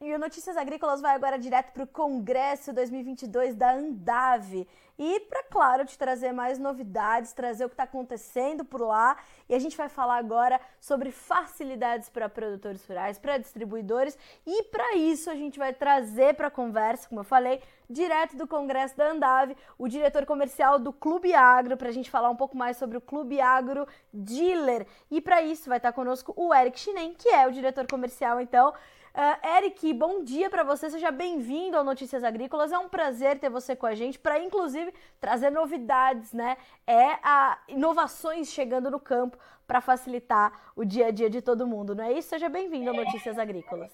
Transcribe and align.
E 0.00 0.14
o 0.14 0.18
Notícias 0.18 0.56
Agrícolas 0.56 1.02
vai 1.02 1.14
agora 1.14 1.38
direto 1.38 1.72
para 1.72 1.82
o 1.82 1.86
Congresso 1.86 2.72
2022 2.72 3.54
da 3.54 3.74
Andave. 3.74 4.66
E 4.98 5.20
para, 5.20 5.42
claro, 5.42 5.84
te 5.84 5.98
trazer 5.98 6.32
mais 6.32 6.58
novidades, 6.58 7.34
trazer 7.34 7.66
o 7.66 7.68
que 7.68 7.74
está 7.74 7.82
acontecendo 7.82 8.64
por 8.64 8.80
lá. 8.80 9.14
E 9.50 9.54
a 9.54 9.58
gente 9.58 9.76
vai 9.76 9.90
falar 9.90 10.16
agora 10.16 10.58
sobre 10.80 11.10
facilidades 11.10 12.08
para 12.08 12.30
produtores 12.30 12.86
rurais, 12.86 13.18
para 13.18 13.36
distribuidores. 13.36 14.16
E 14.46 14.62
para 14.64 14.96
isso 14.96 15.28
a 15.28 15.34
gente 15.34 15.58
vai 15.58 15.74
trazer 15.74 16.34
para 16.34 16.46
a 16.46 16.50
conversa, 16.50 17.06
como 17.06 17.20
eu 17.20 17.24
falei, 17.24 17.60
direto 17.90 18.38
do 18.38 18.48
Congresso 18.48 18.96
da 18.96 19.10
Andave, 19.10 19.54
o 19.76 19.86
diretor 19.86 20.24
comercial 20.24 20.78
do 20.78 20.94
Clube 20.94 21.34
Agro, 21.34 21.76
para 21.76 21.90
a 21.90 21.92
gente 21.92 22.10
falar 22.10 22.30
um 22.30 22.36
pouco 22.36 22.56
mais 22.56 22.78
sobre 22.78 22.96
o 22.96 23.02
Clube 23.02 23.38
Agro 23.38 23.86
Dealer. 24.10 24.86
E 25.10 25.20
para 25.20 25.42
isso 25.42 25.68
vai 25.68 25.76
estar 25.76 25.92
conosco 25.92 26.32
o 26.36 26.54
Eric 26.54 26.80
Chinem, 26.80 27.12
que 27.12 27.28
é 27.28 27.46
o 27.46 27.52
diretor 27.52 27.86
comercial, 27.86 28.40
então. 28.40 28.72
Uh, 29.14 29.46
Eric, 29.58 29.92
bom 29.92 30.24
dia 30.24 30.48
para 30.48 30.64
você, 30.64 30.88
seja 30.88 31.10
bem-vindo 31.10 31.76
ao 31.76 31.84
Notícias 31.84 32.24
Agrícolas. 32.24 32.72
É 32.72 32.78
um 32.78 32.88
prazer 32.88 33.38
ter 33.38 33.50
você 33.50 33.76
com 33.76 33.84
a 33.84 33.94
gente 33.94 34.18
para, 34.18 34.42
inclusive, 34.42 34.90
trazer 35.20 35.50
novidades, 35.50 36.32
né? 36.32 36.56
É 36.86 37.18
a 37.22 37.58
inovações 37.68 38.50
chegando 38.50 38.90
no 38.90 38.98
campo 38.98 39.36
para 39.66 39.82
facilitar 39.82 40.58
o 40.74 40.82
dia 40.82 41.08
a 41.08 41.10
dia 41.10 41.28
de 41.28 41.42
todo 41.42 41.66
mundo, 41.66 41.94
não 41.94 42.04
é 42.04 42.12
isso? 42.14 42.30
Seja 42.30 42.48
bem-vindo 42.48 42.88
ao 42.88 42.96
Notícias 42.96 43.38
Agrícolas. 43.38 43.92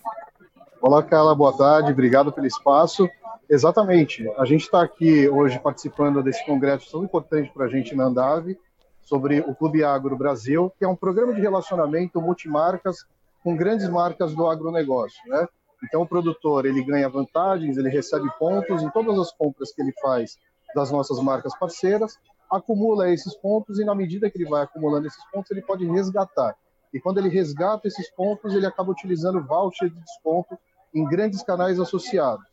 Olá, 0.81 1.03
Carla, 1.03 1.35
boa 1.35 1.57
tarde, 1.57 1.91
obrigado 1.91 2.31
pelo 2.31 2.47
espaço. 2.47 3.11
Exatamente, 3.51 4.25
a 4.39 4.45
gente 4.45 4.63
está 4.63 4.85
aqui 4.85 5.29
hoje 5.29 5.59
participando 5.59 6.23
desse 6.23 6.47
congresso 6.47 6.93
tão 6.93 7.03
importante 7.03 7.51
para 7.53 7.65
a 7.65 7.69
gente 7.69 7.93
na 7.93 8.05
Andave 8.05 8.57
sobre 9.03 9.41
o 9.41 9.53
Clube 9.53 9.83
Agro 9.83 10.17
Brasil, 10.17 10.73
que 10.79 10.85
é 10.85 10.89
um 10.89 10.95
programa 10.95 11.35
de 11.35 11.41
relacionamento 11.41 12.21
multimarcas 12.21 13.05
com 13.49 13.57
grandes 13.57 13.89
marcas 13.89 14.35
do 14.35 14.47
agronegócio, 14.47 15.27
né? 15.27 15.49
Então 15.83 16.03
o 16.03 16.07
produtor 16.07 16.67
ele 16.67 16.85
ganha 16.85 17.09
vantagens, 17.09 17.79
ele 17.79 17.89
recebe 17.89 18.29
pontos 18.39 18.83
em 18.83 18.91
todas 18.91 19.19
as 19.19 19.33
compras 19.33 19.73
que 19.73 19.81
ele 19.81 19.95
faz 20.03 20.37
das 20.75 20.91
nossas 20.91 21.19
marcas 21.19 21.59
parceiras, 21.59 22.19
acumula 22.51 23.11
esses 23.11 23.35
pontos 23.35 23.79
e 23.79 23.87
na 23.87 23.95
medida 23.95 24.31
que 24.31 24.37
ele 24.37 24.51
vai 24.51 24.65
acumulando 24.65 25.07
esses 25.07 25.25
pontos 25.33 25.51
ele 25.51 25.63
pode 25.63 25.87
resgatar. 25.87 26.55
E 26.93 27.01
quando 27.01 27.17
ele 27.17 27.31
resgata 27.31 27.89
esses 27.89 28.11
pontos 28.11 28.53
ele 28.53 28.67
acaba 28.67 28.91
utilizando 28.91 29.43
voucher 29.43 29.89
de 29.89 29.99
desconto 29.99 30.59
em 30.95 31.07
grandes 31.07 31.43
canais 31.43 31.81
associados. 31.81 32.45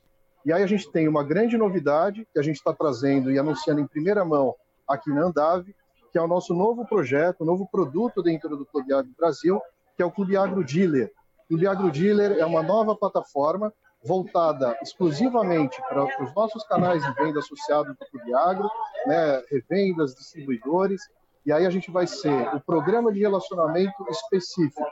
E 0.45 0.53
aí 0.53 0.63
a 0.63 0.67
gente 0.67 0.89
tem 0.89 1.09
uma 1.09 1.25
grande 1.25 1.57
novidade 1.57 2.25
que 2.31 2.39
a 2.39 2.41
gente 2.41 2.55
está 2.55 2.73
trazendo 2.73 3.29
e 3.29 3.37
anunciando 3.37 3.81
em 3.81 3.87
primeira 3.87 4.23
mão 4.23 4.55
aqui 4.87 5.09
na 5.09 5.23
Andave, 5.23 5.75
que 6.09 6.17
é 6.17 6.21
o 6.21 6.27
nosso 6.27 6.53
novo 6.53 6.87
projeto, 6.87 7.43
novo 7.43 7.67
produto 7.69 8.23
dentro 8.23 8.55
do 8.55 8.65
Agro 8.95 9.11
Brasil, 9.17 9.61
que 9.95 10.03
é 10.03 10.05
o 10.05 10.11
Clube 10.11 10.37
Agro 10.37 10.63
Dealer. 10.63 11.11
O 11.45 11.47
Clube 11.49 11.67
Agro 11.67 11.91
Dealer 11.91 12.37
é 12.37 12.45
uma 12.45 12.63
nova 12.63 12.95
plataforma 12.95 13.73
voltada 14.03 14.77
exclusivamente 14.81 15.81
para 15.89 16.03
os 16.23 16.33
nossos 16.35 16.63
canais 16.65 17.03
de 17.03 17.13
venda 17.13 17.39
associados 17.39 17.95
ao 17.99 18.07
Clube 18.07 18.33
Agro, 18.33 18.69
né, 19.07 19.41
revendas, 19.49 20.15
distribuidores, 20.15 21.01
e 21.45 21.51
aí 21.51 21.65
a 21.65 21.69
gente 21.69 21.91
vai 21.91 22.07
ser 22.07 22.55
o 22.55 22.59
programa 22.59 23.11
de 23.11 23.19
relacionamento 23.19 24.05
específico, 24.09 24.83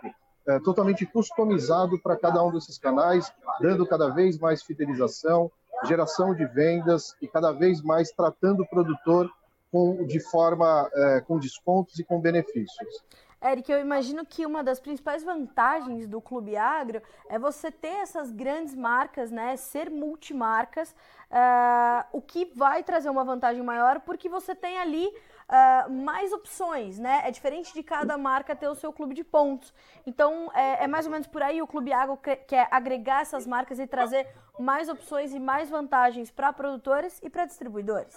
é, 0.48 0.60
totalmente 0.60 1.06
customizado 1.06 2.00
para 2.00 2.18
cada 2.18 2.44
um 2.44 2.52
desses 2.52 2.78
canais, 2.78 3.32
dando 3.60 3.86
cada 3.88 4.10
vez 4.10 4.38
mais 4.38 4.62
fidelização, 4.62 5.52
geração 5.86 6.34
de 6.34 6.46
vendas 6.46 7.16
e 7.22 7.28
cada 7.28 7.52
vez 7.52 7.82
mais 7.82 8.12
tratando 8.12 8.64
o 8.64 8.68
produtor 8.68 9.30
com, 9.72 10.06
de 10.06 10.20
forma 10.20 10.90
é, 10.94 11.22
com 11.22 11.40
descontos 11.40 11.98
e 11.98 12.04
com 12.04 12.20
benefícios. 12.20 13.04
Eric, 13.44 13.70
eu 13.70 13.80
imagino 13.80 14.26
que 14.26 14.46
uma 14.46 14.64
das 14.64 14.80
principais 14.80 15.22
vantagens 15.22 16.08
do 16.08 16.22
Clube 16.22 16.56
Agro 16.56 17.02
é 17.28 17.38
você 17.38 17.70
ter 17.70 18.00
essas 18.02 18.32
grandes 18.32 18.74
marcas, 18.74 19.32
né? 19.32 19.58
Ser 19.58 19.90
multimarcas, 19.90 20.96
uh, 21.30 22.06
o 22.14 22.22
que 22.22 22.46
vai 22.56 22.84
trazer 22.84 23.10
uma 23.10 23.26
vantagem 23.26 23.62
maior 23.62 24.00
porque 24.00 24.30
você 24.30 24.56
tem 24.56 24.78
ali 24.78 25.08
uh, 25.08 25.92
mais 25.92 26.32
opções, 26.32 26.98
né? 26.98 27.22
É 27.26 27.32
diferente 27.32 27.74
de 27.74 27.84
cada 27.84 28.18
marca 28.18 28.56
ter 28.56 28.70
o 28.70 28.76
seu 28.76 28.94
clube 28.94 29.14
de 29.14 29.26
pontos. 29.26 29.74
Então, 30.08 30.50
é, 30.56 30.86
é 30.86 30.88
mais 30.88 31.06
ou 31.06 31.12
menos 31.12 31.28
por 31.28 31.44
aí 31.44 31.62
o 31.62 31.68
Clube 31.68 31.92
Agro 31.92 32.18
quer 32.48 32.70
agregar 32.72 33.24
essas 33.24 33.46
marcas 33.46 33.78
e 33.78 33.86
trazer 33.86 34.26
mais 34.58 34.88
opções 34.88 35.34
e 35.34 35.40
mais 35.40 35.70
vantagens 35.70 36.32
para 36.32 36.54
produtores 36.54 37.20
e 37.22 37.30
para 37.30 37.46
distribuidores. 37.46 38.16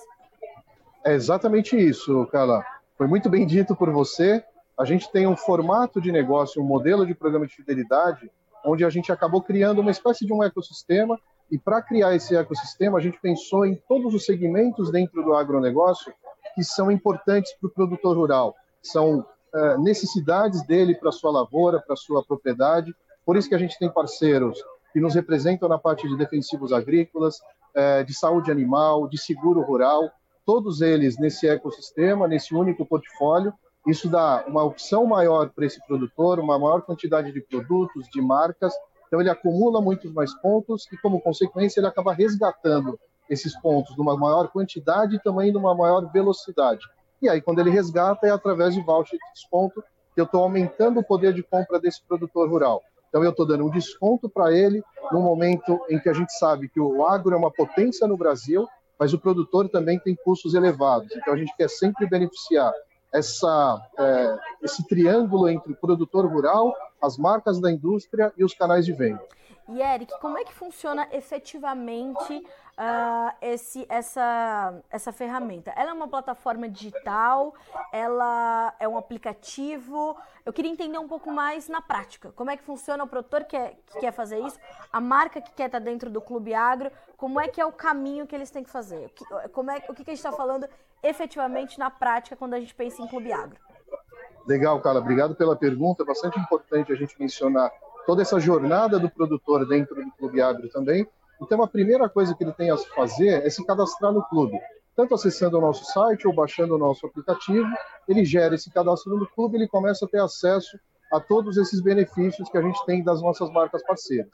É 1.04 1.14
exatamente 1.14 1.76
isso, 1.76 2.26
Carla. 2.30 2.64
Foi 2.96 3.08
muito 3.08 3.28
bem 3.28 3.44
dito 3.44 3.74
por 3.74 3.90
você 3.90 4.44
a 4.78 4.84
gente 4.84 5.10
tem 5.10 5.26
um 5.26 5.36
formato 5.36 6.00
de 6.00 6.12
negócio, 6.12 6.62
um 6.62 6.66
modelo 6.66 7.06
de 7.06 7.14
programa 7.14 7.46
de 7.46 7.54
fidelidade, 7.54 8.30
onde 8.64 8.84
a 8.84 8.90
gente 8.90 9.10
acabou 9.10 9.40
criando 9.40 9.80
uma 9.80 9.90
espécie 9.90 10.26
de 10.26 10.32
um 10.32 10.42
ecossistema, 10.42 11.18
e 11.50 11.58
para 11.58 11.80
criar 11.80 12.14
esse 12.14 12.36
ecossistema, 12.36 12.98
a 12.98 13.00
gente 13.00 13.20
pensou 13.20 13.64
em 13.64 13.76
todos 13.88 14.12
os 14.12 14.24
segmentos 14.24 14.90
dentro 14.90 15.22
do 15.22 15.34
agronegócio 15.34 16.12
que 16.54 16.64
são 16.64 16.90
importantes 16.90 17.52
para 17.54 17.68
o 17.68 17.70
produtor 17.70 18.16
rural. 18.16 18.54
São 18.82 19.20
uh, 19.20 19.82
necessidades 19.82 20.66
dele 20.66 20.94
para 20.94 21.12
sua 21.12 21.30
lavoura, 21.30 21.80
para 21.80 21.94
sua 21.94 22.24
propriedade. 22.24 22.94
Por 23.24 23.36
isso 23.36 23.48
que 23.48 23.54
a 23.54 23.58
gente 23.58 23.78
tem 23.78 23.88
parceiros 23.88 24.58
que 24.92 25.00
nos 25.00 25.14
representam 25.14 25.68
na 25.68 25.78
parte 25.78 26.08
de 26.08 26.16
defensivos 26.16 26.72
agrícolas, 26.72 27.36
uh, 27.36 28.04
de 28.04 28.12
saúde 28.12 28.50
animal, 28.50 29.08
de 29.08 29.18
seguro 29.18 29.60
rural, 29.60 30.10
todos 30.44 30.80
eles 30.80 31.18
nesse 31.18 31.46
ecossistema, 31.46 32.26
nesse 32.26 32.54
único 32.54 32.84
portfólio, 32.84 33.52
isso 33.86 34.08
dá 34.08 34.44
uma 34.46 34.64
opção 34.64 35.06
maior 35.06 35.50
para 35.50 35.64
esse 35.64 35.84
produtor, 35.86 36.40
uma 36.40 36.58
maior 36.58 36.82
quantidade 36.82 37.32
de 37.32 37.40
produtos, 37.40 38.08
de 38.08 38.20
marcas. 38.20 38.74
Então, 39.06 39.20
ele 39.20 39.30
acumula 39.30 39.80
muitos 39.80 40.12
mais 40.12 40.34
pontos 40.40 40.88
e, 40.92 40.96
como 40.96 41.20
consequência, 41.20 41.78
ele 41.78 41.86
acaba 41.86 42.12
resgatando 42.12 42.98
esses 43.30 43.58
pontos 43.60 43.96
numa 43.96 44.16
maior 44.16 44.48
quantidade 44.48 45.16
e 45.16 45.20
também 45.20 45.52
numa 45.52 45.74
maior 45.74 46.10
velocidade. 46.12 46.84
E 47.22 47.28
aí, 47.28 47.40
quando 47.40 47.60
ele 47.60 47.70
resgata, 47.70 48.26
é 48.26 48.30
através 48.30 48.74
de 48.74 48.80
voucher 48.80 49.18
de 49.18 49.32
desconto 49.32 49.82
que 50.14 50.20
eu 50.20 50.24
estou 50.24 50.42
aumentando 50.42 51.00
o 51.00 51.04
poder 51.04 51.32
de 51.32 51.42
compra 51.42 51.78
desse 51.78 52.02
produtor 52.02 52.48
rural. 52.48 52.82
Então, 53.08 53.22
eu 53.22 53.30
estou 53.30 53.46
dando 53.46 53.64
um 53.64 53.70
desconto 53.70 54.28
para 54.28 54.52
ele 54.52 54.82
no 55.12 55.20
momento 55.20 55.80
em 55.88 55.98
que 55.98 56.08
a 56.08 56.12
gente 56.12 56.36
sabe 56.38 56.68
que 56.68 56.80
o 56.80 57.06
agro 57.06 57.34
é 57.34 57.38
uma 57.38 57.52
potência 57.52 58.06
no 58.06 58.16
Brasil, 58.16 58.66
mas 58.98 59.12
o 59.12 59.18
produtor 59.18 59.68
também 59.68 59.98
tem 59.98 60.16
custos 60.24 60.54
elevados. 60.54 61.14
Então, 61.14 61.34
a 61.34 61.36
gente 61.36 61.54
quer 61.56 61.70
sempre 61.70 62.06
beneficiar 62.06 62.72
essa, 63.12 63.80
é, 63.98 64.38
esse 64.62 64.86
triângulo 64.86 65.48
entre 65.48 65.72
o 65.72 65.76
produtor 65.76 66.26
rural, 66.26 66.74
as 67.00 67.16
marcas 67.16 67.60
da 67.60 67.70
indústria 67.70 68.32
e 68.36 68.44
os 68.44 68.54
canais 68.54 68.84
de 68.84 68.92
venda. 68.92 69.22
E 69.68 69.82
Eric, 69.82 70.12
como 70.20 70.38
é 70.38 70.44
que 70.44 70.52
funciona 70.52 71.08
efetivamente 71.10 72.34
uh, 72.34 73.34
esse, 73.40 73.84
essa, 73.88 74.80
essa 74.88 75.12
ferramenta? 75.12 75.72
Ela 75.76 75.90
é 75.90 75.92
uma 75.92 76.06
plataforma 76.06 76.68
digital? 76.68 77.52
Ela 77.92 78.72
é 78.78 78.86
um 78.86 78.96
aplicativo? 78.96 80.16
Eu 80.44 80.52
queria 80.52 80.70
entender 80.70 80.98
um 80.98 81.08
pouco 81.08 81.32
mais 81.32 81.68
na 81.68 81.82
prática. 81.82 82.30
Como 82.36 82.48
é 82.48 82.56
que 82.56 82.62
funciona 82.62 83.02
o 83.02 83.08
produtor 83.08 83.42
que, 83.42 83.56
é, 83.56 83.74
que 83.86 83.98
quer 83.98 84.12
fazer 84.12 84.38
isso? 84.38 84.56
A 84.92 85.00
marca 85.00 85.40
que 85.40 85.52
quer 85.52 85.66
estar 85.66 85.80
dentro 85.80 86.08
do 86.10 86.20
Clube 86.20 86.54
Agro? 86.54 86.92
Como 87.16 87.40
é 87.40 87.48
que 87.48 87.60
é 87.60 87.66
o 87.66 87.72
caminho 87.72 88.24
que 88.24 88.36
eles 88.36 88.50
têm 88.50 88.62
que 88.62 88.70
fazer? 88.70 89.06
O 89.06 89.08
que, 89.08 89.48
como 89.48 89.72
é, 89.72 89.78
o 89.88 89.94
que 89.94 90.02
a 90.02 90.14
gente 90.14 90.14
está 90.14 90.30
falando 90.30 90.68
efetivamente 91.02 91.78
na 91.78 91.90
prática 91.90 92.36
quando 92.36 92.54
a 92.54 92.60
gente 92.60 92.74
pensa 92.74 93.02
em 93.02 93.08
Clube 93.08 93.32
Agro? 93.32 93.58
Legal, 94.46 94.80
Carla. 94.80 95.00
Obrigado 95.00 95.34
pela 95.34 95.56
pergunta. 95.56 96.02
É 96.02 96.06
bastante 96.06 96.38
importante 96.38 96.92
a 96.92 96.96
gente 96.96 97.18
mencionar 97.18 97.70
toda 98.06 98.22
essa 98.22 98.38
jornada 98.38 98.98
do 98.98 99.10
produtor 99.10 99.66
dentro 99.66 99.96
do 99.96 100.10
Clube 100.12 100.40
Agro 100.40 100.68
também. 100.68 101.06
Então, 101.42 101.62
a 101.62 101.68
primeira 101.68 102.08
coisa 102.08 102.34
que 102.34 102.44
ele 102.44 102.52
tem 102.52 102.70
a 102.70 102.76
fazer 102.76 103.44
é 103.44 103.50
se 103.50 103.64
cadastrar 103.66 104.12
no 104.12 104.22
clube. 104.22 104.58
Tanto 104.94 105.14
acessando 105.14 105.58
o 105.58 105.60
nosso 105.60 105.84
site 105.84 106.26
ou 106.26 106.34
baixando 106.34 106.74
o 106.74 106.78
nosso 106.78 107.06
aplicativo, 107.06 107.68
ele 108.08 108.24
gera 108.24 108.54
esse 108.54 108.70
cadastro 108.70 109.16
no 109.16 109.26
clube, 109.26 109.56
ele 109.56 109.68
começa 109.68 110.06
a 110.06 110.08
ter 110.08 110.20
acesso 110.20 110.78
a 111.12 111.20
todos 111.20 111.58
esses 111.58 111.80
benefícios 111.80 112.48
que 112.48 112.56
a 112.56 112.62
gente 112.62 112.82
tem 112.86 113.04
das 113.04 113.20
nossas 113.20 113.50
marcas 113.50 113.82
parceiras. 113.82 114.30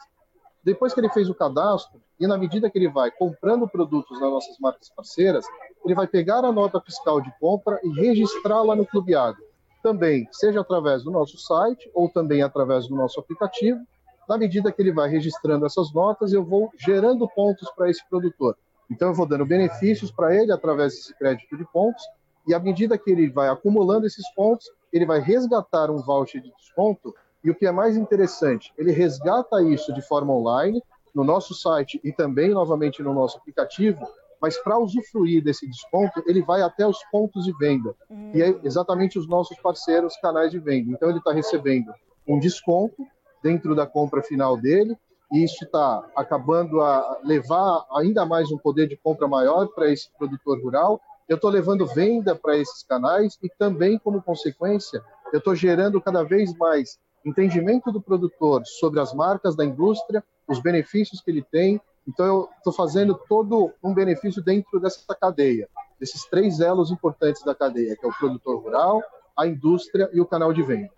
Depois 0.63 0.95
que 0.95 1.01
ele 1.01 1.09
fez 1.09 1.29
o 1.29 1.35
cadastro, 1.35 2.01
e 2.21 2.27
na 2.27 2.39
medida 2.39 2.71
que 2.71 2.79
ele 2.79 2.89
vai 2.89 3.11
comprando 3.11 3.67
produtos 3.67 4.21
das 4.21 4.31
nossas 4.31 4.57
marcas 4.61 4.89
parceiras, 4.91 5.45
ele 5.85 5.95
vai 5.95 6.07
pegar 6.07 6.45
a 6.45 6.53
nota 6.53 6.81
fiscal 6.81 7.21
de 7.21 7.33
compra 7.39 7.81
e 7.83 7.89
registrá-la 7.91 8.77
no 8.77 8.87
Clube 8.87 9.15
Agro 9.15 9.53
também, 9.83 10.29
seja 10.31 10.61
através 10.61 11.03
do 11.03 11.11
nosso 11.11 11.37
site 11.37 11.91
ou 11.93 12.09
também 12.09 12.43
através 12.43 12.87
do 12.87 12.95
nosso 12.95 13.19
aplicativo. 13.19 13.81
Na 14.29 14.39
medida 14.39 14.71
que 14.71 14.81
ele 14.81 14.93
vai 14.93 15.11
registrando 15.11 15.67
essas 15.67 15.93
notas, 15.93 16.33
eu 16.33 16.45
vou 16.45 16.71
gerando 16.79 17.29
pontos 17.29 17.69
para 17.73 17.91
esse 17.91 18.09
produtor. 18.09 18.57
Então, 18.89 19.09
eu 19.09 19.15
vou 19.15 19.27
dando 19.27 19.45
benefícios 19.45 20.11
para 20.11 20.35
ele 20.35 20.53
através 20.53 20.95
desse 20.95 21.15
crédito 21.15 21.57
de 21.57 21.65
pontos, 21.73 22.03
e 22.47 22.55
à 22.55 22.61
medida 22.61 22.97
que 22.97 23.11
ele 23.11 23.29
vai 23.29 23.49
acumulando 23.49 24.07
esses 24.07 24.29
pontos, 24.35 24.71
ele 24.93 25.07
vai 25.07 25.21
resgatar 25.21 25.91
um 25.91 26.03
voucher 26.03 26.41
de 26.41 26.53
desconto. 26.57 27.15
E 27.43 27.51
o 27.51 27.55
que 27.55 27.67
é 27.67 27.73
mais 27.73 27.97
interessante, 27.97 28.73
ele 28.79 28.93
resgata 28.93 29.63
isso 29.63 29.93
de 29.93 30.03
forma 30.03 30.33
online, 30.33 30.83
no 31.15 31.25
nosso 31.25 31.55
site 31.55 32.01
e 32.03 32.13
também, 32.13 32.51
novamente, 32.51 33.03
no 33.03 33.13
nosso 33.13 33.39
aplicativo, 33.39 34.07
mas 34.43 34.59
para 34.59 34.77
usufruir 34.77 35.43
desse 35.43 35.69
desconto, 35.69 36.21
ele 36.27 36.43
vai 36.43 36.63
até 36.63 36.85
os 36.85 36.99
pontos 37.13 37.45
de 37.45 37.57
venda. 37.57 37.95
Uhum. 38.11 38.33
E 38.35 38.43
é 38.43 38.61
exatamente 38.65 39.17
os 39.17 39.29
nossos 39.29 39.57
parceiros 39.61 40.17
canais 40.17 40.51
de 40.51 40.59
venda. 40.59 40.91
Então 40.91 41.09
ele 41.09 41.19
está 41.19 41.33
recebendo 41.33 41.95
um 42.27 42.41
desconto 42.41 43.07
dentro 43.41 43.75
da 43.77 43.87
compra 43.87 44.21
final 44.21 44.57
dele, 44.57 44.97
e 45.33 45.45
isso 45.45 45.65
está 45.65 46.05
acabando 46.17 46.81
a 46.81 47.21
levar 47.25 47.87
ainda 47.95 48.27
mais 48.27 48.51
um 48.51 48.59
poder 48.59 48.89
de 48.89 48.97
compra 48.97 49.29
maior 49.29 49.69
para 49.69 49.91
esse 49.91 50.11
produtor 50.19 50.61
rural. 50.61 51.01
Eu 51.29 51.37
estou 51.37 51.49
levando 51.49 51.87
venda 51.87 52.35
para 52.35 52.59
esses 52.59 52.83
canais 52.83 53.39
e 53.43 53.49
também, 53.59 53.99
como 53.99 54.21
consequência, 54.21 55.03
eu 55.33 55.39
estou 55.39 55.55
gerando 55.55 56.01
cada 56.01 56.23
vez 56.23 56.53
mais 56.59 56.99
entendimento 57.25 57.91
do 57.93 58.03
produtor 58.03 58.63
sobre 58.67 59.01
as 59.01 59.15
marcas 59.15 59.57
da 59.57 59.65
indústria, 59.65 60.23
os 60.49 60.61
benefícios 60.61 61.21
que 61.21 61.31
ele 61.31 61.43
tem. 61.43 61.81
Então, 62.07 62.27
eu 62.27 62.49
estou 62.59 62.73
fazendo 62.73 63.19
todo 63.29 63.73
um 63.83 63.95
benefício 63.95 64.43
dentro 64.43 64.81
dessa 64.81 65.15
cadeia, 65.15 65.69
desses 65.99 66.25
três 66.25 66.61
elos 66.61 66.91
importantes 66.91 67.43
da 67.45 67.55
cadeia, 67.55 67.97
que 67.97 68.05
é 68.05 68.09
o 68.09 68.19
produtor 68.19 68.61
rural, 68.61 69.03
a 69.37 69.47
indústria 69.47 70.11
e 70.13 70.21
o 70.21 70.27
canal 70.27 70.53
de 70.53 70.63
venda. 70.63 70.91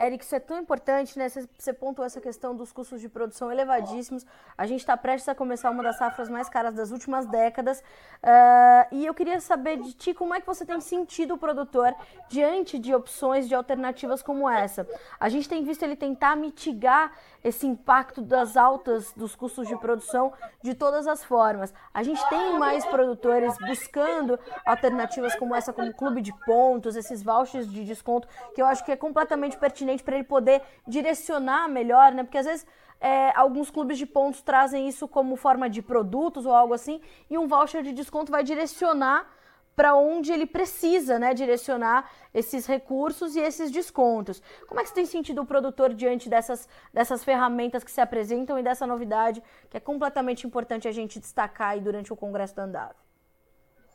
Eric, 0.00 0.24
isso 0.24 0.34
é 0.34 0.40
tão 0.40 0.58
importante, 0.60 1.18
né? 1.18 1.28
Você 1.28 1.72
pontuou 1.72 2.06
essa 2.06 2.20
questão 2.20 2.54
dos 2.54 2.72
custos 2.72 3.00
de 3.00 3.08
produção 3.08 3.50
elevadíssimos. 3.50 4.24
A 4.56 4.64
gente 4.64 4.80
está 4.80 4.96
prestes 4.96 5.28
a 5.28 5.34
começar 5.34 5.70
uma 5.70 5.82
das 5.82 5.96
safras 5.96 6.28
mais 6.28 6.48
caras 6.48 6.74
das 6.74 6.92
últimas 6.92 7.26
décadas. 7.26 7.80
Uh, 8.22 8.94
e 8.94 9.06
eu 9.06 9.12
queria 9.12 9.40
saber 9.40 9.78
de 9.78 9.92
ti 9.92 10.14
como 10.14 10.34
é 10.34 10.40
que 10.40 10.46
você 10.46 10.64
tem 10.64 10.80
sentido 10.80 11.34
o 11.34 11.38
produtor 11.38 11.92
diante 12.28 12.78
de 12.78 12.94
opções 12.94 13.48
de 13.48 13.54
alternativas 13.54 14.22
como 14.22 14.48
essa. 14.48 14.86
A 15.18 15.28
gente 15.28 15.48
tem 15.48 15.64
visto 15.64 15.82
ele 15.82 15.96
tentar 15.96 16.36
mitigar 16.36 17.12
esse 17.42 17.66
impacto 17.66 18.20
das 18.20 18.56
altas 18.56 19.12
dos 19.12 19.34
custos 19.34 19.66
de 19.66 19.76
produção 19.76 20.32
de 20.62 20.74
todas 20.74 21.06
as 21.06 21.24
formas. 21.24 21.72
A 21.92 22.02
gente 22.02 22.24
tem 22.28 22.58
mais 22.58 22.84
produtores 22.84 23.56
buscando 23.66 24.38
alternativas 24.64 25.34
como 25.34 25.54
essa, 25.54 25.72
como 25.72 25.92
clube 25.92 26.20
de 26.20 26.32
pontos, 26.44 26.96
esses 26.96 27.22
vouchers 27.22 27.70
de 27.70 27.84
desconto, 27.84 28.28
que 28.54 28.62
eu 28.62 28.66
acho 28.66 28.84
que 28.84 28.92
é 28.92 28.96
completamente 28.96 29.56
pertinente 29.56 29.87
pertinente 29.88 30.04
para 30.04 30.16
ele 30.16 30.24
poder 30.24 30.62
direcionar 30.86 31.68
melhor, 31.68 32.12
né? 32.12 32.22
Porque 32.22 32.38
às 32.38 32.46
vezes 32.46 32.66
é, 33.00 33.32
alguns 33.34 33.70
clubes 33.70 33.96
de 33.96 34.06
pontos 34.06 34.42
trazem 34.42 34.88
isso 34.88 35.08
como 35.08 35.36
forma 35.36 35.68
de 35.70 35.80
produtos 35.80 36.44
ou 36.44 36.52
algo 36.52 36.74
assim, 36.74 37.00
e 37.30 37.38
um 37.38 37.46
voucher 37.46 37.82
de 37.82 37.92
desconto 37.92 38.30
vai 38.30 38.44
direcionar 38.44 39.26
para 39.74 39.94
onde 39.94 40.32
ele 40.32 40.44
precisa, 40.44 41.20
né, 41.20 41.32
direcionar 41.32 42.10
esses 42.34 42.66
recursos 42.66 43.36
e 43.36 43.40
esses 43.40 43.70
descontos. 43.70 44.42
Como 44.66 44.80
é 44.80 44.82
que 44.82 44.88
você 44.88 44.94
tem 44.96 45.06
sentido 45.06 45.40
o 45.42 45.46
produtor 45.46 45.94
diante 45.94 46.28
dessas, 46.28 46.68
dessas 46.92 47.22
ferramentas 47.22 47.84
que 47.84 47.90
se 47.90 48.00
apresentam 48.00 48.58
e 48.58 48.62
dessa 48.62 48.84
novidade 48.88 49.40
que 49.70 49.76
é 49.76 49.80
completamente 49.80 50.44
importante 50.44 50.88
a 50.88 50.92
gente 50.92 51.20
destacar 51.20 51.70
aí 51.70 51.80
durante 51.80 52.12
o 52.12 52.16
Congresso 52.16 52.56
da 52.56 52.64
Andave? 52.64 52.96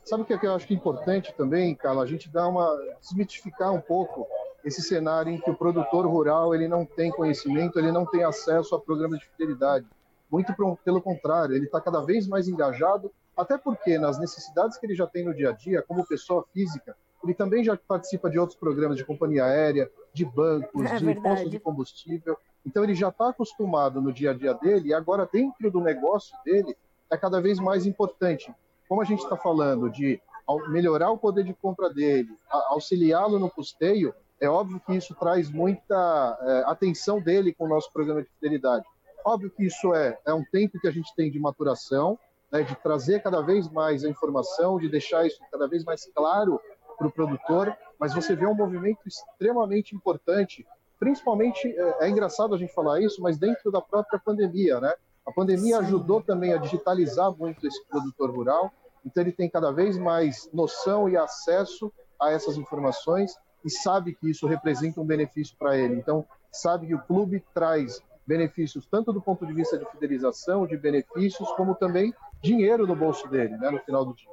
Sabe 0.06 0.22
o 0.22 0.26
que 0.26 0.46
eu 0.46 0.54
acho 0.54 0.66
que 0.66 0.72
é 0.72 0.76
importante 0.76 1.34
também, 1.34 1.74
Carla? 1.74 2.02
A 2.02 2.06
gente 2.06 2.30
dá 2.30 2.48
uma 2.48 2.66
desmitificar 3.00 3.70
um 3.72 3.80
pouco 3.80 4.26
esse 4.64 4.82
cenário 4.82 5.30
em 5.30 5.38
que 5.38 5.50
o 5.50 5.54
produtor 5.54 6.06
rural 6.06 6.54
ele 6.54 6.66
não 6.66 6.86
tem 6.86 7.10
conhecimento, 7.10 7.78
ele 7.78 7.92
não 7.92 8.06
tem 8.06 8.24
acesso 8.24 8.74
a 8.74 8.80
programas 8.80 9.20
de 9.20 9.28
fidelidade. 9.28 9.86
Muito 10.30 10.54
pelo 10.82 11.02
contrário, 11.02 11.54
ele 11.54 11.66
está 11.66 11.80
cada 11.80 12.00
vez 12.00 12.26
mais 12.26 12.48
engajado, 12.48 13.12
até 13.36 13.58
porque 13.58 13.98
nas 13.98 14.18
necessidades 14.18 14.78
que 14.78 14.86
ele 14.86 14.94
já 14.94 15.06
tem 15.06 15.24
no 15.24 15.34
dia 15.34 15.50
a 15.50 15.52
dia, 15.52 15.82
como 15.82 16.06
pessoa 16.06 16.44
física, 16.52 16.96
ele 17.22 17.34
também 17.34 17.62
já 17.62 17.76
participa 17.76 18.28
de 18.30 18.38
outros 18.38 18.58
programas 18.58 18.96
de 18.96 19.04
companhia 19.04 19.44
aérea, 19.44 19.90
de 20.12 20.24
bancos, 20.24 20.84
é 20.90 20.98
de 20.98 21.14
postos 21.20 21.50
de 21.50 21.58
combustível. 21.58 22.36
Então 22.66 22.82
ele 22.82 22.94
já 22.94 23.08
está 23.08 23.28
acostumado 23.28 24.00
no 24.00 24.12
dia 24.12 24.30
a 24.30 24.34
dia 24.34 24.54
dele 24.54 24.88
e 24.88 24.94
agora 24.94 25.28
dentro 25.30 25.70
do 25.70 25.80
negócio 25.80 26.36
dele 26.44 26.76
é 27.10 27.16
cada 27.16 27.40
vez 27.40 27.58
mais 27.58 27.86
importante. 27.86 28.54
Como 28.88 29.00
a 29.00 29.04
gente 29.04 29.22
está 29.22 29.36
falando 29.36 29.90
de 29.90 30.20
melhorar 30.68 31.10
o 31.10 31.18
poder 31.18 31.44
de 31.44 31.54
compra 31.54 31.88
dele, 31.88 32.30
auxiliá-lo 32.50 33.38
no 33.38 33.50
custeio, 33.50 34.14
é 34.40 34.48
óbvio 34.48 34.80
que 34.80 34.94
isso 34.94 35.14
traz 35.14 35.50
muita 35.50 36.38
é, 36.40 36.70
atenção 36.70 37.20
dele 37.20 37.54
com 37.54 37.64
o 37.64 37.68
nosso 37.68 37.92
programa 37.92 38.22
de 38.22 38.28
fidelidade. 38.28 38.84
Óbvio 39.24 39.50
que 39.50 39.64
isso 39.64 39.94
é, 39.94 40.18
é 40.26 40.34
um 40.34 40.44
tempo 40.44 40.78
que 40.78 40.88
a 40.88 40.90
gente 40.90 41.14
tem 41.14 41.30
de 41.30 41.38
maturação, 41.38 42.18
né, 42.52 42.62
de 42.62 42.76
trazer 42.76 43.22
cada 43.22 43.40
vez 43.40 43.68
mais 43.70 44.04
a 44.04 44.08
informação, 44.08 44.78
de 44.78 44.88
deixar 44.88 45.26
isso 45.26 45.40
cada 45.50 45.66
vez 45.66 45.84
mais 45.84 46.04
claro 46.14 46.60
para 46.96 47.06
o 47.06 47.10
produtor, 47.10 47.76
mas 47.98 48.14
você 48.14 48.36
vê 48.36 48.46
um 48.46 48.54
movimento 48.54 49.00
extremamente 49.06 49.94
importante, 49.94 50.66
principalmente, 50.98 51.66
é, 51.68 52.06
é, 52.06 52.08
engraçado 52.08 52.54
a 52.54 52.58
gente 52.58 52.72
falar 52.72 53.00
isso, 53.00 53.22
mas 53.22 53.38
dentro 53.38 53.70
da 53.70 53.80
própria 53.80 54.18
pandemia, 54.18 54.80
né? 54.80 54.94
A 55.26 55.32
pandemia 55.32 55.78
Sim. 55.78 55.84
ajudou 55.84 56.22
também 56.22 56.52
a 56.52 56.58
digitalizar 56.58 57.32
muito 57.32 57.66
esse 57.66 57.82
produtor 57.86 58.30
rural, 58.30 58.70
então 59.04 59.22
ele 59.22 59.32
tem 59.32 59.48
cada 59.48 59.72
vez 59.72 59.96
mais 59.96 60.48
noção 60.52 61.08
e 61.08 61.16
acesso 61.16 61.92
a 62.20 62.30
essas 62.30 62.56
informações 62.56 63.34
e 63.64 63.70
sabe 63.70 64.14
que 64.14 64.30
isso 64.30 64.46
representa 64.46 65.00
um 65.00 65.04
benefício 65.04 65.56
para 65.58 65.76
ele. 65.76 65.94
Então, 65.94 66.24
sabe 66.52 66.86
que 66.86 66.94
o 66.94 67.02
clube 67.02 67.44
traz 67.54 68.02
benefícios 68.26 68.86
tanto 68.86 69.12
do 69.12 69.20
ponto 69.20 69.46
de 69.46 69.52
vista 69.52 69.78
de 69.78 69.84
fidelização, 69.90 70.66
de 70.66 70.76
benefícios, 70.76 71.50
como 71.52 71.74
também 71.74 72.14
dinheiro 72.42 72.86
no 72.86 72.96
bolso 72.96 73.28
dele, 73.28 73.56
né, 73.56 73.70
no 73.70 73.78
final 73.80 74.04
do 74.04 74.14
dia. 74.14 74.30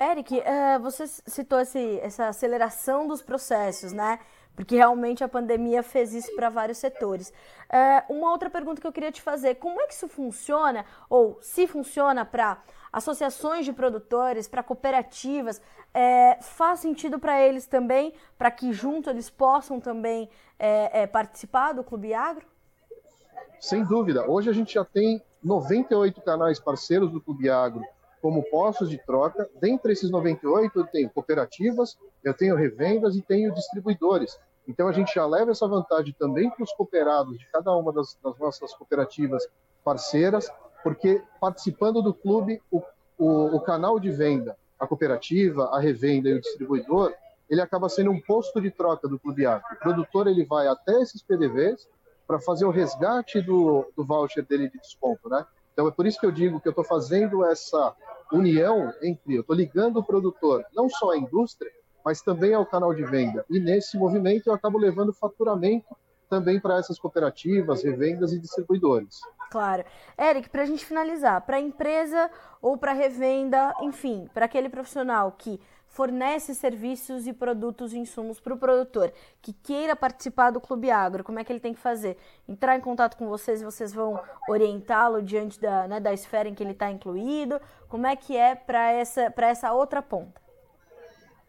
Eric, 0.00 0.36
uh, 0.36 0.80
você 0.80 1.06
citou 1.06 1.60
esse, 1.60 1.98
essa 2.00 2.28
aceleração 2.28 3.06
dos 3.06 3.22
processos, 3.22 3.92
né? 3.92 4.18
Porque 4.56 4.76
realmente 4.76 5.22
a 5.24 5.28
pandemia 5.28 5.82
fez 5.82 6.12
isso 6.12 6.34
para 6.34 6.48
vários 6.48 6.78
setores. 6.78 7.30
Uh, 7.70 8.12
uma 8.12 8.30
outra 8.30 8.50
pergunta 8.50 8.80
que 8.80 8.86
eu 8.86 8.92
queria 8.92 9.10
te 9.10 9.22
fazer: 9.22 9.56
como 9.56 9.80
é 9.80 9.86
que 9.86 9.94
isso 9.94 10.08
funciona, 10.08 10.84
ou 11.08 11.38
se 11.40 11.66
funciona 11.66 12.24
para 12.24 12.62
associações 12.94 13.64
de 13.64 13.72
produtores, 13.72 14.46
para 14.46 14.62
cooperativas, 14.62 15.60
é, 15.92 16.38
faz 16.40 16.78
sentido 16.78 17.18
para 17.18 17.44
eles 17.44 17.66
também, 17.66 18.14
para 18.38 18.52
que 18.52 18.72
junto 18.72 19.10
eles 19.10 19.28
possam 19.28 19.80
também 19.80 20.30
é, 20.58 21.02
é, 21.02 21.06
participar 21.06 21.72
do 21.72 21.82
Clube 21.82 22.14
Agro? 22.14 22.46
Sem 23.60 23.84
dúvida. 23.84 24.30
Hoje 24.30 24.48
a 24.48 24.52
gente 24.52 24.74
já 24.74 24.84
tem 24.84 25.20
98 25.42 26.22
canais 26.22 26.60
parceiros 26.60 27.10
do 27.10 27.20
Clube 27.20 27.50
Agro 27.50 27.82
como 28.22 28.44
postos 28.44 28.88
de 28.88 28.96
troca. 29.04 29.50
Dentre 29.60 29.92
esses 29.92 30.10
98, 30.10 30.78
eu 30.78 30.86
tenho 30.86 31.10
cooperativas, 31.10 31.98
eu 32.22 32.32
tenho 32.32 32.54
revendas 32.54 33.16
e 33.16 33.22
tenho 33.22 33.52
distribuidores. 33.52 34.38
Então 34.68 34.86
a 34.86 34.92
gente 34.92 35.12
já 35.12 35.26
leva 35.26 35.50
essa 35.50 35.66
vantagem 35.66 36.14
também 36.16 36.48
para 36.48 36.62
os 36.62 36.72
cooperados 36.72 37.36
de 37.38 37.46
cada 37.50 37.74
uma 37.76 37.92
das, 37.92 38.16
das 38.22 38.38
nossas 38.38 38.72
cooperativas 38.74 39.46
parceiras 39.82 40.48
porque 40.84 41.22
participando 41.40 42.02
do 42.02 42.12
clube, 42.12 42.62
o, 42.70 42.82
o, 43.18 43.56
o, 43.56 43.60
canal 43.60 43.98
de 43.98 44.10
venda, 44.10 44.54
a 44.78 44.86
cooperativa, 44.86 45.70
a 45.72 45.80
revenda 45.80 46.28
e 46.28 46.34
o 46.34 46.40
distribuidor, 46.40 47.14
ele 47.48 47.62
acaba 47.62 47.88
sendo 47.88 48.10
um 48.10 48.20
posto 48.20 48.60
de 48.60 48.70
troca 48.70 49.08
do 49.08 49.18
clube 49.18 49.46
agro. 49.46 49.66
O 49.72 49.76
produtor 49.76 50.26
ele 50.26 50.44
vai 50.44 50.68
até 50.68 50.92
esses 51.00 51.22
PDVs 51.22 51.88
para 52.26 52.38
fazer 52.38 52.66
o 52.66 52.70
resgate 52.70 53.40
do, 53.40 53.90
do 53.96 54.04
voucher 54.04 54.44
dele 54.44 54.68
de 54.68 54.78
desconto, 54.78 55.28
né? 55.28 55.46
Então 55.72 55.88
é 55.88 55.90
por 55.90 56.06
isso 56.06 56.20
que 56.20 56.26
eu 56.26 56.30
digo 56.30 56.60
que 56.60 56.68
eu 56.68 56.70
estou 56.70 56.84
fazendo 56.84 57.44
essa 57.44 57.94
união 58.30 58.92
entre, 59.02 59.36
eu 59.36 59.40
estou 59.40 59.56
ligando 59.56 59.98
o 59.98 60.04
produtor 60.04 60.64
não 60.74 60.88
só 60.88 61.12
à 61.12 61.16
indústria, 61.16 61.70
mas 62.04 62.20
também 62.20 62.52
ao 62.52 62.66
canal 62.66 62.92
de 62.92 63.04
venda. 63.04 63.44
E 63.48 63.58
nesse 63.58 63.96
movimento 63.96 64.48
eu 64.48 64.54
acabo 64.54 64.78
levando 64.78 65.12
faturamento 65.14 65.96
também 66.28 66.60
para 66.60 66.78
essas 66.78 66.98
cooperativas, 66.98 67.82
revendas 67.82 68.32
e 68.32 68.38
distribuidores. 68.38 69.20
Claro. 69.54 69.84
Eric, 70.18 70.50
para 70.50 70.62
a 70.62 70.66
gente 70.66 70.84
finalizar, 70.84 71.40
para 71.42 71.58
a 71.58 71.60
empresa 71.60 72.28
ou 72.60 72.76
para 72.76 72.92
revenda, 72.92 73.72
enfim, 73.82 74.28
para 74.34 74.46
aquele 74.46 74.68
profissional 74.68 75.30
que 75.30 75.60
fornece 75.86 76.56
serviços 76.56 77.28
e 77.28 77.32
produtos 77.32 77.92
e 77.92 77.98
insumos 77.98 78.40
para 78.40 78.52
o 78.52 78.58
produtor 78.58 79.12
que 79.40 79.52
queira 79.52 79.94
participar 79.94 80.50
do 80.50 80.60
Clube 80.60 80.90
Agro, 80.90 81.22
como 81.22 81.38
é 81.38 81.44
que 81.44 81.52
ele 81.52 81.60
tem 81.60 81.72
que 81.72 81.78
fazer? 81.78 82.18
Entrar 82.48 82.76
em 82.76 82.80
contato 82.80 83.16
com 83.16 83.28
vocês 83.28 83.62
e 83.62 83.64
vocês 83.64 83.92
vão 83.94 84.20
orientá-lo 84.48 85.22
diante 85.22 85.60
da, 85.60 85.86
né, 85.86 86.00
da 86.00 86.12
esfera 86.12 86.48
em 86.48 86.54
que 86.54 86.64
ele 86.64 86.72
está 86.72 86.90
incluído? 86.90 87.60
Como 87.88 88.08
é 88.08 88.16
que 88.16 88.36
é 88.36 88.56
para 88.56 88.90
essa, 88.90 89.32
essa 89.36 89.72
outra 89.72 90.02
ponta? 90.02 90.42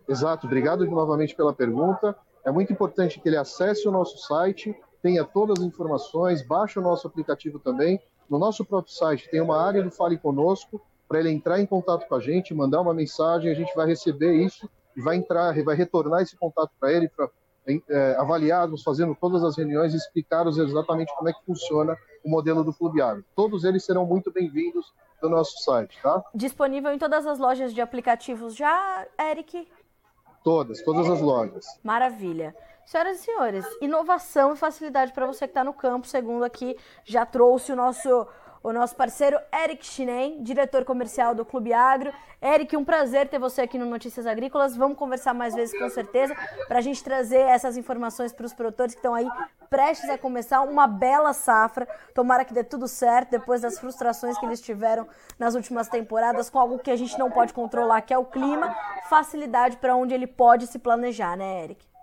Exato, 0.07 0.45
obrigado 0.45 0.85
novamente 0.85 1.35
pela 1.35 1.55
pergunta. 1.55 2.15
É 2.45 2.51
muito 2.51 2.71
importante 2.71 3.19
que 3.19 3.27
ele 3.27 3.37
acesse 3.37 3.87
o 3.87 3.91
nosso 3.91 4.19
site, 4.19 4.79
tenha 5.05 5.23
todas 5.23 5.59
as 5.59 5.63
informações, 5.63 6.41
baixe 6.41 6.79
o 6.79 6.81
nosso 6.81 7.05
aplicativo 7.05 7.59
também. 7.59 8.01
No 8.27 8.39
nosso 8.39 8.65
próprio 8.65 8.91
site 8.91 9.29
tem 9.29 9.39
uma 9.39 9.61
área 9.61 9.83
do 9.83 9.91
Fale 9.91 10.17
Conosco, 10.17 10.81
para 11.07 11.19
ele 11.19 11.29
entrar 11.29 11.61
em 11.61 11.65
contato 11.67 12.07
com 12.07 12.15
a 12.15 12.19
gente, 12.19 12.55
mandar 12.55 12.81
uma 12.81 12.91
mensagem, 12.91 13.51
a 13.51 13.53
gente 13.53 13.71
vai 13.75 13.85
receber 13.85 14.33
isso 14.33 14.67
e 14.97 15.01
vai 15.01 15.15
entrar, 15.15 15.53
vai 15.63 15.75
retornar 15.75 16.23
esse 16.23 16.35
contato 16.35 16.71
para 16.79 16.91
ele, 16.91 17.07
para 17.07 17.29
é, 17.87 18.15
avaliarmos, 18.17 18.81
fazendo 18.81 19.13
todas 19.13 19.43
as 19.43 19.55
reuniões 19.55 19.93
e 19.93 19.97
explicarmos 19.97 20.57
exatamente 20.57 21.15
como 21.15 21.29
é 21.29 21.33
que 21.33 21.45
funciona 21.45 21.95
o 22.23 22.29
modelo 22.31 22.63
do 22.63 22.73
Clube. 22.73 22.99
Todos 23.35 23.63
eles 23.63 23.85
serão 23.85 24.07
muito 24.07 24.31
bem-vindos 24.31 24.91
no 25.21 25.29
nosso 25.29 25.55
site, 25.61 25.99
tá? 26.01 26.23
Disponível 26.33 26.91
em 26.91 26.97
todas 26.97 27.27
as 27.27 27.37
lojas 27.37 27.75
de 27.75 27.79
aplicativos 27.79 28.55
já, 28.55 29.05
Eric? 29.21 29.67
Todas, 30.43 30.81
todas 30.81 31.07
as 31.07 31.21
lojas. 31.21 31.63
Maravilha. 31.83 32.55
Senhoras 32.85 33.19
e 33.19 33.23
senhores, 33.23 33.65
inovação 33.81 34.53
e 34.53 34.55
facilidade 34.55 35.11
para 35.11 35.25
você 35.25 35.47
que 35.47 35.51
está 35.51 35.63
no 35.63 35.73
campo, 35.73 36.05
segundo 36.05 36.45
aqui 36.45 36.77
já 37.03 37.25
trouxe 37.25 37.71
o 37.71 37.75
nosso 37.75 38.27
o 38.61 38.73
nosso 38.73 38.95
parceiro 38.95 39.39
Eric 39.53 39.85
Chinem, 39.85 40.41
diretor 40.41 40.83
comercial 40.85 41.35
do 41.35 41.45
Clube 41.45 41.71
Agro. 41.71 42.11
Eric, 42.41 42.75
um 42.75 42.83
prazer 42.83 43.29
ter 43.29 43.37
você 43.37 43.61
aqui 43.61 43.77
no 43.77 43.85
Notícias 43.85 44.25
Agrícolas. 44.25 44.75
Vamos 44.75 44.97
conversar 44.97 45.35
mais 45.35 45.53
vezes 45.53 45.77
com 45.77 45.87
certeza 45.87 46.35
para 46.67 46.79
a 46.79 46.81
gente 46.81 47.03
trazer 47.03 47.41
essas 47.41 47.77
informações 47.77 48.33
para 48.33 48.43
os 48.43 48.53
produtores 48.53 48.95
que 48.95 48.99
estão 48.99 49.13
aí 49.13 49.27
prestes 49.69 50.09
a 50.09 50.17
começar 50.17 50.61
uma 50.61 50.87
bela 50.87 51.31
safra. 51.31 51.87
Tomara 52.15 52.43
que 52.43 52.55
dê 52.55 52.63
tudo 52.63 52.87
certo 52.87 53.29
depois 53.29 53.61
das 53.61 53.77
frustrações 53.77 54.35
que 54.39 54.45
eles 54.47 54.59
tiveram 54.59 55.07
nas 55.37 55.53
últimas 55.53 55.87
temporadas 55.87 56.49
com 56.49 56.57
algo 56.57 56.79
que 56.79 56.89
a 56.89 56.95
gente 56.95 57.19
não 57.19 57.29
pode 57.29 57.53
controlar, 57.53 58.01
que 58.01 58.15
é 58.15 58.17
o 58.17 58.25
clima, 58.25 58.75
facilidade 59.07 59.77
para 59.77 59.95
onde 59.95 60.15
ele 60.15 60.25
pode 60.25 60.65
se 60.65 60.79
planejar, 60.79 61.37
né, 61.37 61.65
Eric? 61.65 61.94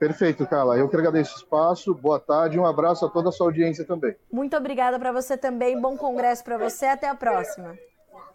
Perfeito, 0.00 0.46
Carla. 0.46 0.78
Eu 0.78 0.88
que 0.88 0.96
agradeço 0.96 1.34
o 1.34 1.36
espaço. 1.36 1.94
Boa 1.94 2.18
tarde 2.18 2.56
e 2.56 2.58
um 2.58 2.64
abraço 2.64 3.04
a 3.04 3.10
toda 3.10 3.28
a 3.28 3.32
sua 3.32 3.48
audiência 3.48 3.84
também. 3.84 4.16
Muito 4.32 4.56
obrigada 4.56 4.98
para 4.98 5.12
você 5.12 5.36
também. 5.36 5.78
Bom 5.78 5.94
congresso 5.94 6.42
para 6.42 6.56
você. 6.56 6.86
Até 6.86 7.06
a 7.06 7.14
próxima. 7.14 7.78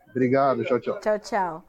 Obrigado. 0.08 0.64
Tchau, 0.64 0.80
tchau. 0.80 1.00
Tchau, 1.00 1.20
tchau. 1.20 1.64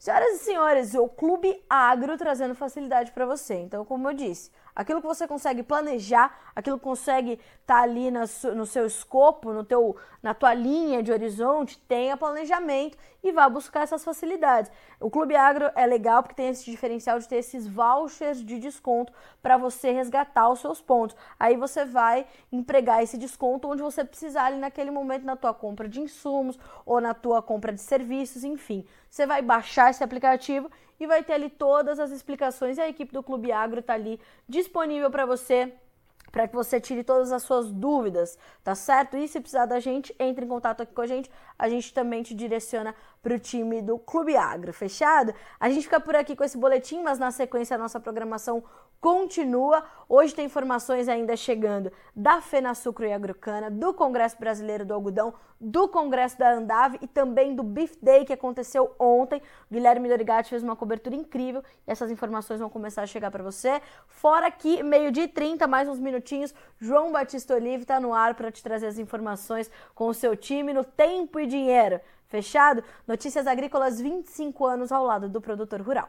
Senhoras 0.00 0.34
e 0.34 0.38
senhores, 0.38 0.94
o 0.94 1.08
Clube 1.08 1.64
Agro 1.70 2.18
trazendo 2.18 2.56
facilidade 2.56 3.12
para 3.12 3.24
você. 3.24 3.54
Então, 3.54 3.84
como 3.84 4.10
eu 4.10 4.14
disse, 4.14 4.50
aquilo 4.76 5.00
que 5.00 5.06
você 5.06 5.26
consegue 5.26 5.62
planejar, 5.62 6.38
aquilo 6.54 6.76
que 6.78 6.84
consegue 6.84 7.40
estar 7.62 7.76
tá 7.76 7.82
ali 7.82 8.10
no 8.10 8.66
seu 8.66 8.84
escopo, 8.84 9.52
no 9.52 9.64
teu, 9.64 9.96
na 10.22 10.34
tua 10.34 10.52
linha 10.52 11.02
de 11.02 11.10
horizonte, 11.10 11.78
tenha 11.88 12.16
planejamento 12.16 12.98
e 13.24 13.32
vá 13.32 13.48
buscar 13.48 13.82
essas 13.82 14.04
facilidades. 14.04 14.70
O 15.00 15.10
Clube 15.10 15.34
Agro 15.34 15.70
é 15.74 15.86
legal 15.86 16.22
porque 16.22 16.34
tem 16.34 16.48
esse 16.48 16.70
diferencial 16.70 17.18
de 17.18 17.26
ter 17.26 17.36
esses 17.36 17.66
vouchers 17.66 18.44
de 18.44 18.58
desconto 18.58 19.12
para 19.42 19.56
você 19.56 19.90
resgatar 19.92 20.48
os 20.50 20.60
seus 20.60 20.80
pontos. 20.80 21.16
Aí 21.40 21.56
você 21.56 21.84
vai 21.84 22.26
empregar 22.52 23.02
esse 23.02 23.16
desconto 23.16 23.68
onde 23.68 23.82
você 23.82 24.04
precisar 24.04 24.46
ali 24.46 24.58
naquele 24.58 24.90
momento 24.90 25.24
na 25.24 25.36
tua 25.36 25.54
compra 25.54 25.88
de 25.88 26.00
insumos 26.00 26.58
ou 26.84 27.00
na 27.00 27.14
tua 27.14 27.42
compra 27.42 27.72
de 27.72 27.80
serviços, 27.80 28.44
enfim. 28.44 28.86
Você 29.08 29.26
vai 29.26 29.40
baixar 29.40 29.90
esse 29.90 30.04
aplicativo 30.04 30.70
e 30.98 31.06
vai 31.06 31.22
ter 31.22 31.34
ali 31.34 31.50
todas 31.50 31.98
as 31.98 32.10
explicações 32.10 32.78
e 32.78 32.80
a 32.80 32.88
equipe 32.88 33.12
do 33.12 33.22
Clube 33.22 33.52
Agro 33.52 33.80
está 33.80 33.94
ali 33.94 34.20
disponível 34.48 35.10
para 35.10 35.26
você 35.26 35.72
para 36.30 36.46
que 36.46 36.54
você 36.54 36.78
tire 36.80 37.02
todas 37.02 37.32
as 37.32 37.42
suas 37.42 37.70
dúvidas, 37.72 38.38
tá 38.62 38.74
certo? 38.74 39.16
E 39.16 39.26
se 39.26 39.40
precisar 39.40 39.64
da 39.64 39.80
gente, 39.80 40.14
entre 40.18 40.44
em 40.44 40.48
contato 40.48 40.82
aqui 40.82 40.92
com 40.92 41.00
a 41.00 41.06
gente, 41.06 41.30
a 41.58 41.68
gente 41.68 41.94
também 41.94 42.22
te 42.22 42.34
direciona 42.34 42.94
para 43.22 43.34
o 43.34 43.38
time 43.38 43.80
do 43.80 43.98
Clube 43.98 44.36
Agro, 44.36 44.72
fechado? 44.72 45.34
A 45.58 45.70
gente 45.70 45.84
fica 45.84 45.98
por 45.98 46.14
aqui 46.14 46.36
com 46.36 46.44
esse 46.44 46.58
boletim, 46.58 47.02
mas 47.02 47.18
na 47.18 47.30
sequência 47.30 47.74
a 47.74 47.78
nossa 47.78 47.98
programação 47.98 48.62
continua. 49.00 49.84
Hoje 50.08 50.34
tem 50.34 50.46
informações 50.46 51.08
ainda 51.08 51.36
chegando 51.36 51.92
da 52.14 52.40
Fena 52.40 52.74
Sucro 52.74 53.06
e 53.06 53.12
Agrocana, 53.12 53.70
do 53.70 53.92
Congresso 53.92 54.38
Brasileiro 54.38 54.84
do 54.84 54.94
Algodão, 54.94 55.34
do 55.60 55.88
Congresso 55.88 56.38
da 56.38 56.52
Andave 56.52 56.98
e 57.00 57.06
também 57.06 57.54
do 57.54 57.62
Beef 57.62 57.96
Day 58.00 58.24
que 58.24 58.32
aconteceu 58.32 58.94
ontem. 58.98 59.40
O 59.70 59.74
Guilherme 59.74 60.08
Dorigatti 60.08 60.50
fez 60.50 60.62
uma 60.62 60.76
cobertura 60.76 61.16
incrível 61.16 61.62
e 61.86 61.90
essas 61.90 62.10
informações 62.10 62.60
vão 62.60 62.68
começar 62.68 63.02
a 63.02 63.06
chegar 63.06 63.30
para 63.30 63.42
você. 63.42 63.80
Fora 64.06 64.50
que, 64.50 64.82
meio-dia 64.82 65.24
e 65.24 65.28
30, 65.28 65.66
mais 65.66 65.88
uns 65.88 65.98
minutinhos, 65.98 66.54
João 66.78 67.12
Batista 67.12 67.54
Olive 67.54 67.82
está 67.82 67.98
no 67.98 68.12
ar 68.12 68.34
para 68.34 68.50
te 68.50 68.62
trazer 68.62 68.86
as 68.86 68.98
informações 68.98 69.70
com 69.94 70.08
o 70.08 70.14
seu 70.14 70.36
time 70.36 70.72
no 70.72 70.84
Tempo 70.84 71.40
e 71.40 71.46
Dinheiro. 71.46 72.00
Fechado? 72.28 72.82
Notícias 73.06 73.46
Agrícolas 73.46 74.00
25 74.00 74.66
anos 74.66 74.90
ao 74.90 75.04
lado 75.04 75.28
do 75.28 75.40
produtor 75.40 75.80
rural. 75.80 76.08